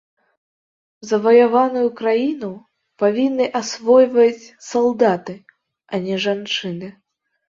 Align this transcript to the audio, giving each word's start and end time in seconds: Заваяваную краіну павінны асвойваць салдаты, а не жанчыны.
Заваяваную 1.09 1.89
краіну 1.99 2.49
павінны 3.03 3.45
асвойваць 3.59 4.41
салдаты, 4.69 5.35
а 5.93 6.01
не 6.07 6.15
жанчыны. 6.25 6.89